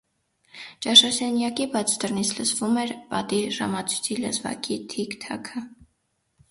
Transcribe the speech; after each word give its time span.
Ճաշասենյակի 0.85 1.67
բաց 1.75 1.93
դռնից 2.05 2.31
լսվում 2.39 2.81
էր 2.85 2.95
պատի 3.13 3.43
ժամացույցի 3.59 4.19
լեզվակի 4.25 4.81
թիք-թաքը: 4.95 5.67